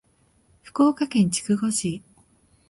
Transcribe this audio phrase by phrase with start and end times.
[0.63, 2.01] 福岡県筑後市